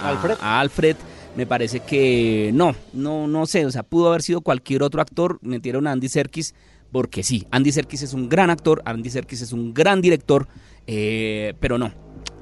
[0.00, 0.36] Alfred.
[0.40, 0.96] A Alfred.
[1.36, 5.38] Me parece que no, no, no sé, o sea, pudo haber sido cualquier otro actor,
[5.42, 6.54] metieron a Andy Serkis
[6.90, 10.48] porque sí, Andy Serkis es un gran actor, Andy Serkis es un gran director,
[10.86, 11.92] Eh, pero no,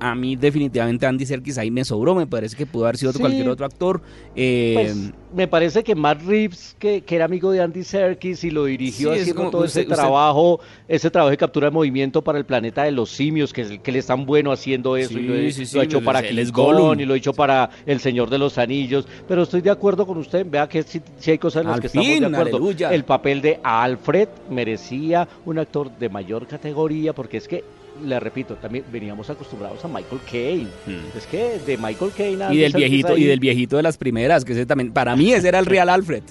[0.00, 3.48] a mí definitivamente Andy Serkis ahí me sobró, me parece que pudo haber sido cualquier
[3.48, 4.00] otro actor.
[4.36, 8.66] Eh, pues, me parece que Matt Reeves, que, era amigo de Andy Serkis y lo
[8.66, 12.92] dirigió haciendo todo ese trabajo, ese trabajo de captura de movimiento para el planeta de
[12.92, 15.34] los simios, que, es, que le es tan bueno haciendo eso, y lo,
[15.80, 19.42] ha hecho para King y lo ha hecho para El Señor de los Anillos, pero
[19.42, 22.26] estoy de acuerdo con usted, vea que si, hay cosas en las que estamos de
[22.26, 22.70] acuerdo.
[22.90, 27.64] El papel de Alfred merecía un actor de mayor categoría, porque es que
[28.04, 30.68] le repito, también veníamos acostumbrados a Michael Caine.
[30.86, 31.16] Hmm.
[31.16, 34.52] Es que de Michael Caine y del viejito y del viejito de las primeras, que
[34.52, 36.22] ese también para mí ese era el real Alfred.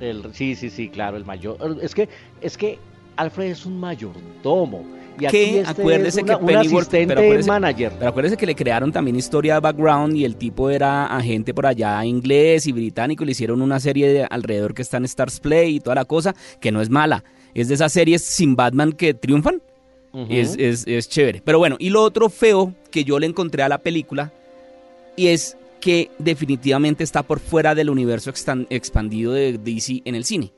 [0.00, 1.78] El, sí, sí, sí, claro, el mayor.
[1.82, 2.08] Es que
[2.40, 2.78] es que
[3.16, 4.84] Alfred es un mayordomo.
[5.18, 7.92] Y aquí este acuérdese que Pennyworth, pero manager.
[7.98, 11.66] Pero acuérdese que le crearon también historia de background y el tipo era agente por
[11.66, 13.24] allá inglés y británico.
[13.24, 16.34] Le hicieron una serie de alrededor que está en Stars Play y toda la cosa,
[16.60, 17.24] que no es mala.
[17.52, 19.60] Es de esas series sin Batman que triunfan
[20.12, 21.42] es, chévere.
[21.44, 24.32] Pero bueno, y lo otro feo que yo le encontré a la película
[25.16, 30.52] y es que definitivamente está por fuera del universo expandido de DC en el cine.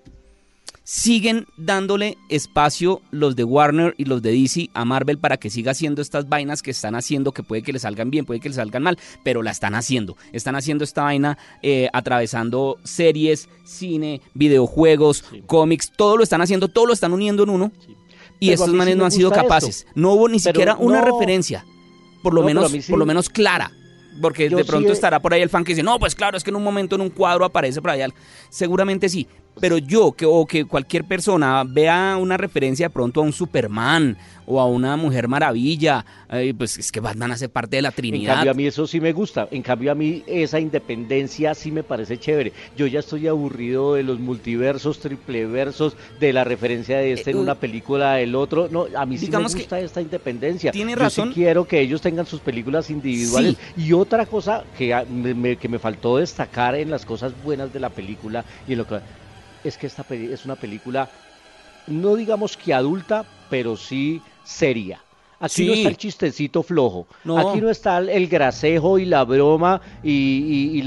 [0.84, 5.70] Siguen dándole espacio los de Warner y los de DC a Marvel para que siga
[5.70, 8.56] haciendo estas vainas que están haciendo, que puede que le salgan bien, puede que le
[8.56, 10.16] salgan mal, pero la están haciendo.
[10.32, 16.86] Están haciendo esta vaina eh, atravesando series, cine, videojuegos, cómics, todo lo están haciendo, todo
[16.86, 17.72] lo están uniendo en uno.
[18.42, 19.86] Y estos manes no han sido capaces.
[19.94, 21.64] No hubo ni siquiera una referencia,
[22.22, 23.70] por lo menos, por lo menos clara.
[24.20, 26.50] Porque de pronto estará por ahí el fan que dice, no, pues claro, es que
[26.50, 28.08] en un momento en un cuadro aparece por allá.
[28.50, 29.26] Seguramente sí,
[29.60, 34.16] pero yo que, o que cualquier persona vea una referencia de pronto a un Superman
[34.46, 36.04] o a una Mujer Maravilla,
[36.58, 38.32] pues es que Batman hace parte de la Trinidad.
[38.32, 41.70] En cambio a mí eso sí me gusta, en cambio a mí esa independencia sí
[41.70, 42.52] me parece chévere.
[42.76, 47.40] Yo ya estoy aburrido de los multiversos, tripleversos, de la referencia de este en eh,
[47.40, 48.68] una película del otro.
[48.70, 50.72] No, a mí sí me gusta esta independencia.
[50.72, 51.28] Tiene razón.
[51.28, 53.56] Yo sí quiero que ellos tengan sus películas individuales.
[53.76, 57.90] Y otra cosa que me, que me faltó destacar en las cosas buenas de la
[57.90, 59.00] película y en lo que
[59.64, 61.08] es que esta es una película,
[61.86, 65.00] no digamos que adulta, pero sí seria.
[65.42, 67.08] Aquí no está el chistecito flojo.
[67.36, 70.80] Aquí no está el grasejo y la broma y,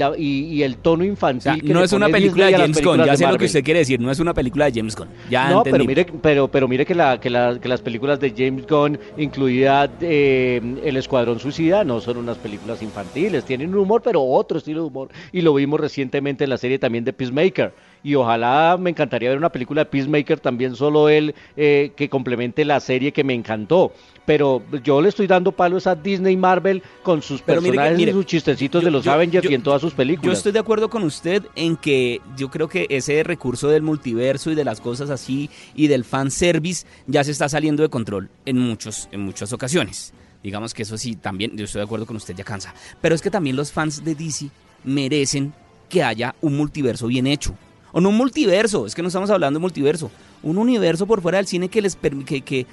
[0.62, 1.60] el tono infantil.
[1.62, 4.10] no es una película de James Gunn, ya sé lo que usted quiere decir, no
[4.10, 5.08] es una película de James Gunn.
[5.28, 8.98] Ya no, pero mire, pero, pero mire que, la, que, las películas de James Gunn,
[9.18, 14.56] incluida eh, El Escuadrón Suicida, no son unas películas infantiles, tienen un humor, pero otro
[14.56, 15.08] estilo de humor.
[15.32, 17.74] Y lo vimos recientemente en la serie también de Peacemaker
[18.06, 22.64] y ojalá me encantaría ver una película de Peacemaker, también solo él, eh, que complemente
[22.64, 23.92] la serie que me encantó.
[24.24, 28.84] Pero yo le estoy dando palos a Disney Marvel con sus personajes y sus chistecitos
[28.84, 30.24] de los Avengers y en todas sus películas.
[30.24, 34.52] Yo estoy de acuerdo con usted en que yo creo que ese recurso del multiverso
[34.52, 38.56] y de las cosas así y del fanservice ya se está saliendo de control en,
[38.56, 40.14] muchos, en muchas ocasiones.
[40.44, 42.72] Digamos que eso sí, también, yo estoy de acuerdo con usted, ya cansa.
[43.00, 44.48] Pero es que también los fans de DC
[44.84, 45.52] merecen
[45.88, 47.56] que haya un multiverso bien hecho.
[47.92, 50.10] O no un multiverso, es que no estamos hablando de multiverso.
[50.42, 52.66] Un universo por fuera del cine que les, que, que,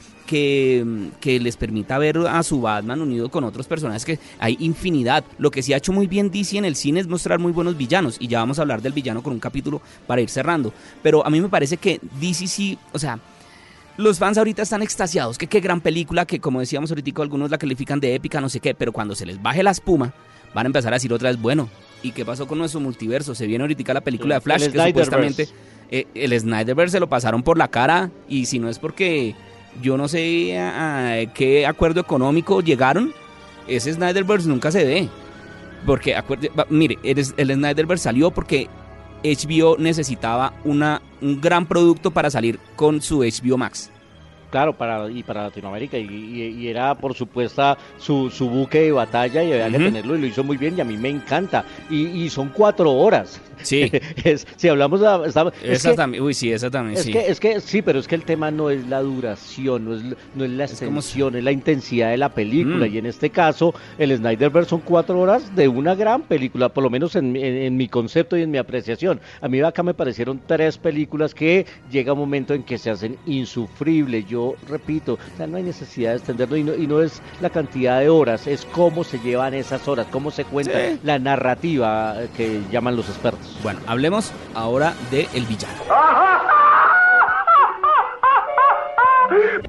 [1.20, 5.24] que, les permita ver a su Batman unido con otros personajes que hay infinidad.
[5.38, 7.78] Lo que sí ha hecho muy bien DC en el cine es mostrar muy buenos
[7.78, 8.18] villanos.
[8.20, 10.74] Y ya vamos a hablar del villano con un capítulo para ir cerrando.
[11.02, 13.20] Pero a mí me parece que DC sí, o sea,
[13.96, 17.60] los fans ahorita están extasiados, que qué gran película, que como decíamos ahorita algunos la
[17.60, 20.14] califican de épica, no sé qué, pero cuando se les baje la espuma,
[20.54, 21.70] van a empezar a decir otra vez, bueno,
[22.04, 23.34] ¿Y qué pasó con nuestro multiverso?
[23.34, 25.48] Se viene ahorita la película de Flash, que supuestamente
[25.90, 28.12] eh, el Snyderverse se lo pasaron por la cara.
[28.28, 29.36] Y si no es porque
[29.82, 33.14] yo no sé a, qué acuerdo económico llegaron,
[33.68, 35.10] ese Snyderverse nunca se ve.
[35.86, 36.16] Porque,
[36.70, 38.70] mire, el, el Snyderverse salió porque
[39.24, 43.93] HBO necesitaba una, un gran producto para salir con su HBO Max.
[44.54, 49.52] Claro, para, y para Latinoamérica, y, era por supuesto su, su, buque de batalla y
[49.52, 51.66] había que tenerlo y lo hizo muy bien y a mí me encanta.
[51.90, 53.42] Y, y son cuatro horas.
[53.64, 53.92] Sí.
[54.56, 55.30] si hablamos de,
[55.64, 57.12] esa también, uy, sí, esa también, es sí.
[57.12, 60.04] Que, es que, sí, pero es que el tema no es la duración, no es,
[60.36, 62.88] no es la extensión, es, la intensidad de la película.
[62.88, 62.94] Mm.
[62.94, 66.90] Y en este caso, el Snyderverse son cuatro horas de una gran película, por lo
[66.90, 69.20] menos en, en, mi concepto y en mi apreciación.
[69.42, 73.18] A mí acá me parecieron tres películas que llega un momento en que se hacen
[73.26, 74.28] insufribles.
[74.28, 78.10] Yo repito, no hay necesidad de extenderlo y no, y no es la cantidad de
[78.10, 83.10] horas, es cómo se llevan esas horas, cómo se cuenta la narrativa que llaman los
[83.10, 83.60] expertos.
[83.62, 85.84] Bueno, hablemos ahora de el villano.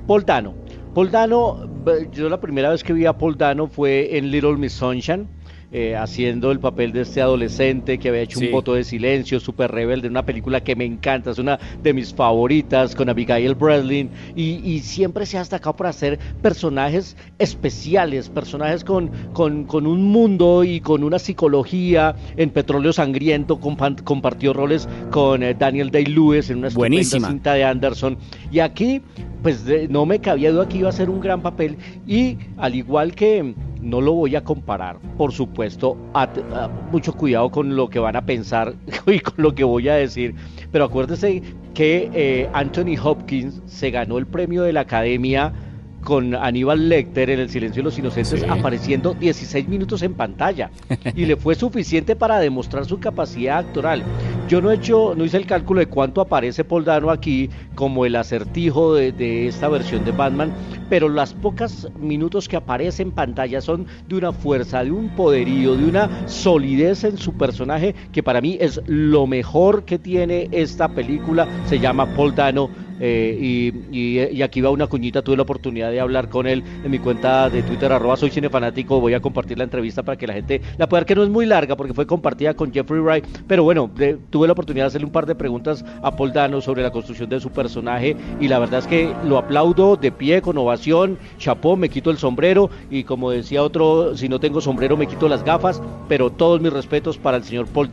[0.07, 0.55] Paul Dano.
[0.95, 1.69] Paul Dano,
[2.13, 5.29] yo la primera vez que vi a Paul Dano fue en Little Miss Sunshine.
[5.77, 9.73] Eh, haciendo el papel de este adolescente que había hecho un voto de silencio, súper
[9.73, 14.79] rebelde, una película que me encanta, es una de mis favoritas con Abigail Breslin y,
[14.85, 21.03] siempre se ha destacado por hacer personajes especiales, personajes con, con, un mundo y con
[21.03, 22.15] una psicología.
[22.37, 27.27] En Petróleo Sangriento compartió roles con eh, Daniel Day-Lewis en una Buenísima.
[27.27, 28.17] cinta de Anderson.
[28.53, 29.03] Y aquí,
[29.45, 31.77] pues no me cabía duda que iba a ser un gran papel
[32.07, 35.99] y al igual que no lo voy a comparar, por supuesto,
[36.91, 38.73] mucho cuidado con lo que van a pensar
[39.07, 40.35] y con lo que voy a decir,
[40.73, 41.43] pero acuérdese
[41.75, 45.53] que eh, Anthony Hopkins se ganó el premio de la Academia
[46.05, 50.71] con Aníbal Lecter en El Silencio de los Inocentes apareciendo 16 minutos en pantalla
[51.15, 54.05] y le fue suficiente para demostrar su capacidad actoral.
[54.47, 58.05] Yo no he hecho, no hice el cálculo de cuánto aparece Paul Dano aquí como
[58.05, 60.53] el acertijo de, esta versión de Batman,
[60.91, 65.77] pero las pocas minutos que aparece en pantalla son de una fuerza, de un poderío,
[65.77, 70.89] de una solidez en su personaje que para mí es lo mejor que tiene esta
[70.89, 71.49] película.
[71.67, 72.69] Se llama Paul Dano
[73.01, 76.99] eh, y, aquí va una cuñita, tuve la oportunidad de hablar con él en mi
[76.99, 80.61] cuenta de Twitter, arroba soy cinefanático, voy a compartir la entrevista para que la gente
[80.77, 83.65] la pueda ver, que no es muy larga porque fue compartida con Jeffrey Wright, pero
[83.65, 83.91] bueno,
[84.31, 87.41] tuve la oportunidad de hacerle un par de preguntas a Paul sobre la construcción de
[87.41, 91.89] su personaje y la verdad es que lo aplaudo de pie, con ovación, chapó, me
[91.89, 95.81] quito el sombrero y como decía otro, si no tengo sombrero me quito las gafas,
[96.09, 97.85] pero todos mis respetos para el señor Paul.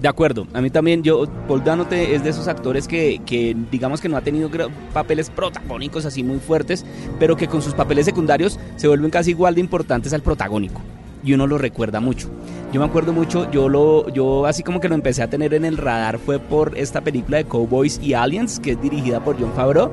[0.00, 4.00] De acuerdo, a mí también, yo, Paul Dano es de esos actores que, que, digamos
[4.00, 4.50] que no ha tenido
[4.94, 6.86] papeles protagónicos así muy fuertes,
[7.18, 10.80] pero que con sus papeles secundarios se vuelven casi igual de importantes al protagónico.
[11.22, 12.30] Y uno lo recuerda mucho.
[12.72, 15.66] Yo me acuerdo mucho, yo lo, yo así como que lo empecé a tener en
[15.66, 19.52] el radar fue por esta película de Cowboys y Aliens, que es dirigida por John
[19.54, 19.90] Favreau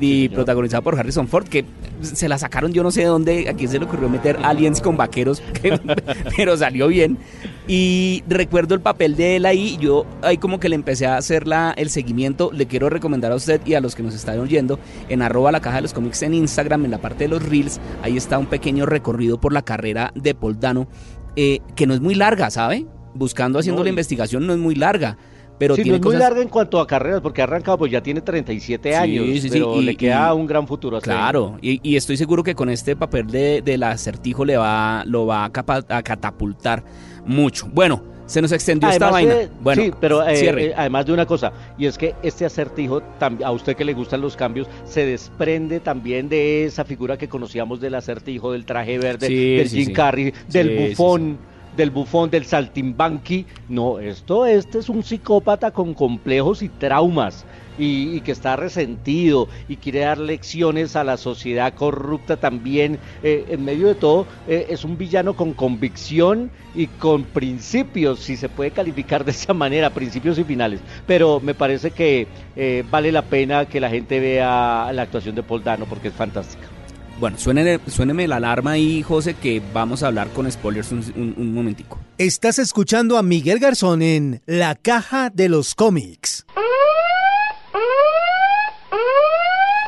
[0.00, 1.64] y protagonizada por Harrison Ford, que
[2.02, 4.96] se la sacaron yo no sé de dónde, aquí se le ocurrió meter aliens con
[4.96, 5.42] vaqueros,
[6.36, 7.18] pero salió bien.
[7.66, 11.46] Y recuerdo el papel de él ahí, yo ahí como que le empecé a hacer
[11.48, 14.78] la, el seguimiento, le quiero recomendar a usted y a los que nos están oyendo,
[15.08, 17.80] en arroba la caja de los cómics en Instagram, en la parte de los reels,
[18.02, 20.88] ahí está un pequeño recorrido por la carrera de Poldano,
[21.34, 22.86] eh, que no es muy larga, ¿sabe?
[23.14, 25.16] Buscando, haciendo la investigación, no es muy larga
[25.58, 27.92] pero sí, tiene no es muy larga en cuanto a carreras, porque ha arrancado, pues
[27.92, 31.00] ya tiene 37 años, pero le queda un gran futuro.
[31.00, 35.44] Claro, y, estoy seguro que con este papel de, del acertijo le va, lo va
[35.44, 36.84] a, catapultar
[37.24, 37.68] mucho.
[37.72, 39.34] Bueno, se nos extendió esta vaina.
[39.60, 43.02] bueno, sí, pero eh, eh, además de una cosa, y es que este acertijo,
[43.44, 47.80] a usted que le gustan los cambios, se desprende también de esa figura que conocíamos
[47.80, 51.38] del acertijo, del traje verde, del Jim Carrey, del bufón
[51.76, 53.46] del bufón, del saltimbanqui.
[53.68, 57.44] No, esto este es un psicópata con complejos y traumas.
[57.78, 62.98] Y, que está resentido y quiere dar lecciones a la sociedad corrupta también.
[63.22, 68.38] Eh, en medio de todo, eh, es un villano con convicción y con principios, si
[68.38, 70.80] se puede calificar de esa manera, principios y finales.
[71.06, 75.42] Pero me parece que eh, vale la pena que la gente vea la actuación de
[75.42, 76.75] Paul Dano porque es fantástica.
[77.18, 81.98] Bueno, suéneme, la alarma ahí, José, que vamos a hablar con spoilers un, un momentico.
[82.18, 86.44] Estás escuchando a Miguel Garzón en La Caja de los Cómics.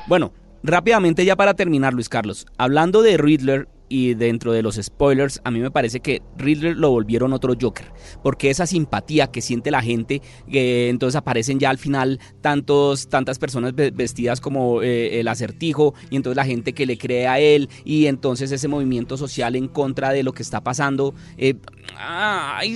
[0.06, 2.46] Bueno, rápidamente ya para terminar, Luis Carlos.
[2.56, 6.90] Hablando de Riddler, y dentro de los spoilers, a mí me parece que Riddler lo
[6.90, 7.87] volvieron otro Joker,
[8.22, 13.38] porque esa simpatía que siente la gente, eh, entonces aparecen ya al final tantos, tantas
[13.38, 17.68] personas vestidas como eh, el acertijo, y entonces la gente que le cree a él,
[17.85, 21.14] y entonces ese movimiento social en contra de lo que está pasando.
[21.37, 21.55] Eh,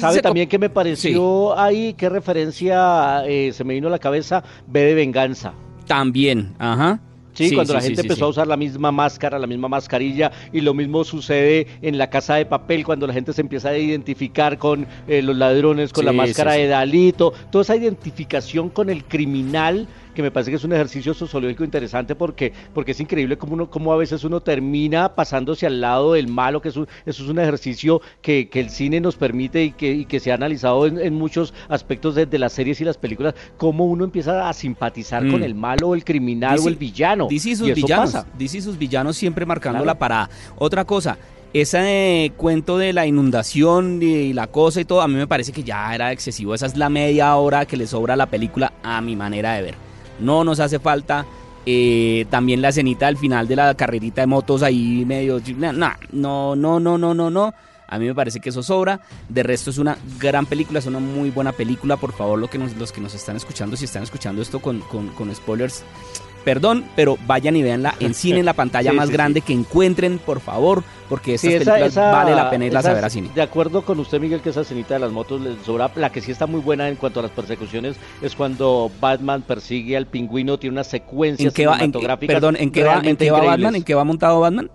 [0.00, 1.94] ¿Sabe también que me pareció ahí?
[1.94, 4.42] ¿Qué referencia se me vino a la cabeza?
[4.66, 5.54] B de venganza.
[5.86, 7.00] También, ajá.
[7.32, 10.74] Sí, cuando la gente empezó a usar la misma máscara, la misma mascarilla, y lo
[10.74, 14.86] mismo sucede en la casa de papel cuando la gente se empieza a identificar con
[15.08, 20.22] eh, los ladrones, con la máscara de Dalito, toda esa identificación con el criminal que
[20.22, 23.92] me parece que es un ejercicio sociológico interesante porque, porque es increíble cómo, uno, cómo
[23.92, 28.00] a veces uno termina pasándose al lado del malo, que eso, eso es un ejercicio
[28.20, 31.52] que, que, el cine nos permite y que, y que se ha analizado en, muchos
[31.68, 35.44] aspectos de, las series y las películas, cómo uno empieza a simpatizar con mm.
[35.44, 37.26] el malo o el criminal o el villano.
[37.28, 40.30] Dice sus villanos, dice sus villanos siempre marcando la parada.
[40.56, 41.18] Otra cosa,
[41.52, 45.62] ese cuento de la inundación y la cosa y todo, a mí me parece que
[45.62, 46.54] ya era excesivo.
[46.54, 49.62] Esa es la media hora que le sobra a la película a mi manera de
[49.62, 49.91] ver
[50.22, 51.26] no nos hace falta.
[51.64, 55.40] Eh, también la escenita al final de la carrerita de motos ahí medio...
[55.56, 57.54] No, no, no, no, no, no, no.
[57.92, 59.00] A mí me parece que eso sobra.
[59.28, 61.98] De resto es una gran película, es una muy buena película.
[61.98, 65.34] Por favor, lo que los que nos están escuchando, si están escuchando esto con, con,
[65.34, 65.84] spoilers,
[66.44, 70.40] perdón, pero vayan y veanla en cine, en la pantalla más grande que encuentren, por
[70.40, 73.30] favor, porque esta película vale la pena irla a ver a cine.
[73.34, 75.90] De acuerdo con usted, Miguel, que esa escenita de las motos les sobra.
[75.96, 79.96] La que sí está muy buena en cuanto a las persecuciones es cuando Batman persigue
[79.96, 82.32] al pingüino, tiene una secuencia ¿En cinematográfica.
[82.32, 83.74] perdón, ¿en qué, va, ¿en qué va Batman?
[83.76, 84.70] ¿En qué va montado Batman?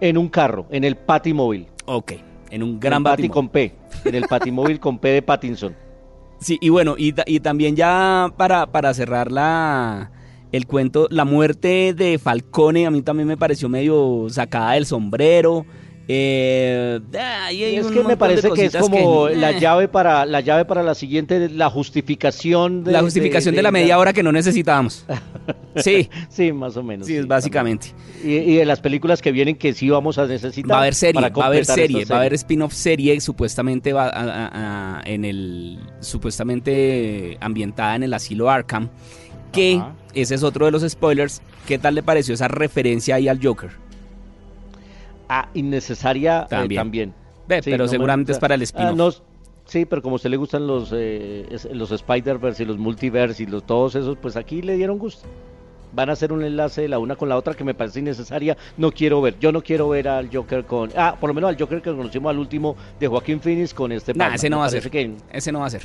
[0.00, 1.66] En un carro, en el Patimóvil.
[1.86, 2.12] Ok,
[2.50, 3.74] en un gran Pati con P,
[4.04, 5.74] en el Patimóvil con P de Pattinson.
[6.40, 10.12] Sí, y bueno, y, y también ya para, para cerrar la,
[10.52, 15.66] el cuento, la muerte de Falcone a mí también me pareció medio sacada del sombrero.
[16.10, 17.00] Eh,
[17.50, 19.60] es que me parece que es como la eh.
[19.60, 23.98] llave para la llave para la siguiente, la justificación de, la justificación de, la media
[23.98, 25.04] hora que no necesitábamos.
[25.76, 27.06] Sí, sí, más o menos.
[27.06, 27.94] Sí, es básicamente.
[28.24, 30.72] Y, de las películas que vienen que sí vamos a necesitar.
[30.72, 35.00] Va a haber serie, va a haber serie, va a haber spin-off serie, supuestamente va
[35.04, 38.90] en el supuestamente ambientada en el asilo Arkham
[39.52, 39.82] que
[40.14, 41.42] ese es otro de los spoilers.
[41.66, 43.70] ¿Qué tal le pareció esa referencia ahí al Joker?
[45.28, 47.14] Ah, innecesaria eh, también.
[47.46, 49.18] pero seguramente es para el ah, spin-off.
[49.66, 53.46] sí, pero como a usted le gustan los, eh, los Spider-Verse y los Multiverse y
[53.46, 55.28] los, todos esos, pues aquí le dieron gusto
[55.92, 58.56] van a hacer un enlace de la una con la otra que me parece innecesaria.
[58.76, 60.90] No quiero ver, yo no quiero ver al Joker con.
[60.96, 64.14] Ah, por lo menos al Joker que conocimos al último de Joaquín Phoenix con este.
[64.14, 64.90] Nah, ese no va a ser.
[65.32, 65.82] ese no va a ser.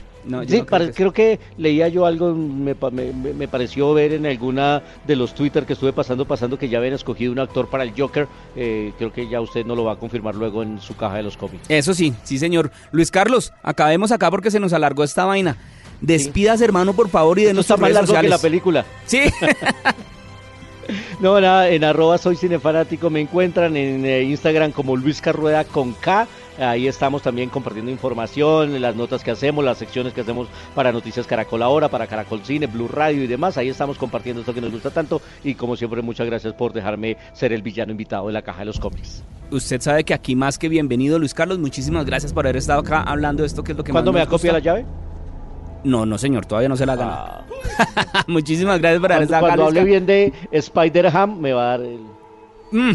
[0.48, 0.62] sí,
[0.94, 1.40] creo, que...
[1.58, 6.26] leía yo algo, me, me, pareció ver en alguna de los Twitter que estuve pasando,
[6.26, 8.28] pasando que ya habían escogido un actor para el Joker.
[8.56, 11.24] Eh, creo que ya usted no lo va a confirmar luego en su caja de
[11.24, 11.66] los cómics.
[11.70, 12.72] Eso sí, sí, señor.
[12.92, 15.58] Luis Carlos, acabemos acá porque se nos alargó esta vaina.
[16.02, 18.30] Despidas, hermano, por favor, y de nuestras redes sociales.
[18.30, 18.86] la película.
[19.06, 19.22] Sí.
[21.20, 25.94] no, nada, en arroba soy cinefanático me encuentran en eh, Instagram como Luis Carrueda con
[25.94, 26.28] K.
[26.60, 31.26] Ahí estamos también compartiendo información, las notas que hacemos, las secciones que hacemos para Noticias
[31.26, 33.58] Caracol Ahora, para Caracol Cine, Blue Radio y demás.
[33.58, 35.20] Ahí estamos compartiendo esto que nos gusta tanto.
[35.44, 38.66] Y como siempre, muchas gracias por dejarme ser el villano invitado de la caja de
[38.66, 39.24] los cómics.
[39.50, 41.58] Usted sabe que aquí más que bienvenido, Luis Carlos.
[41.58, 44.20] Muchísimas gracias por haber estado acá hablando de esto que es lo que ¿Cuándo me
[44.20, 44.86] da copia la llave?
[45.84, 47.14] No, no, señor, todavía no se la gana.
[47.16, 47.46] Ah.
[48.28, 52.00] Muchísimas gracias por haber estado Cuando hable bien de Spider-Ham, me va a dar el.
[52.72, 52.92] Mm,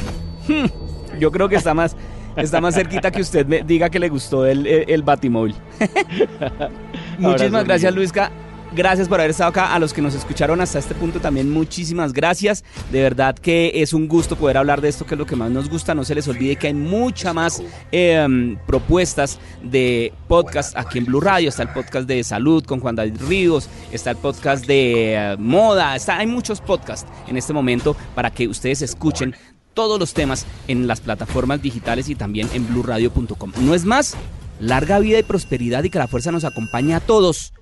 [0.49, 1.19] hmm.
[1.19, 1.97] Yo creo que está más,
[2.37, 5.55] está más cerquita que usted me diga que le gustó el, el, Batimóvil.
[7.19, 8.31] Muchísimas gracias, Luisca.
[8.73, 9.75] Gracias por haber estado acá.
[9.75, 12.65] A los que nos escucharon hasta este punto también muchísimas gracias.
[12.93, 15.51] De verdad que es un gusto poder hablar de esto que es lo que más
[15.51, 15.95] nos gusta.
[15.95, 21.21] No se les olvide que hay muchas más em, propuestas de podcast aquí en Blue
[21.21, 21.49] Radio.
[21.49, 23.71] Está el podcast de salud con Juan David Ríos.
[23.91, 25.97] Está el podcast de eh, moda.
[25.97, 29.35] Está, hay muchos podcasts en este momento para que ustedes escuchen
[29.73, 33.53] todos los temas en las plataformas digitales y también en bluradio.com.
[33.61, 34.15] No es más,
[34.61, 37.55] larga vida y prosperidad y que la fuerza nos acompañe a todos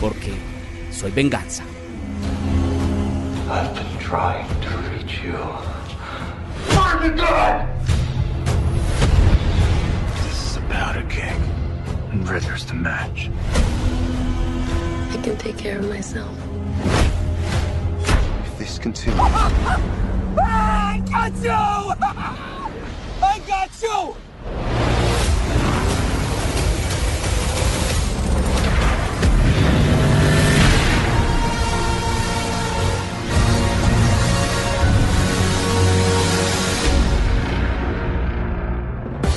[0.00, 0.34] porque
[0.90, 1.62] soy venganza.
[3.50, 5.38] I've been trying to reach you.
[6.74, 7.68] Find the gun!
[10.24, 11.40] This is about a king,
[12.12, 13.30] and Ritter's the match.
[15.10, 16.36] I can take care of myself.
[18.46, 19.18] If this continues...
[20.40, 21.50] I got you!
[23.22, 24.27] I got you!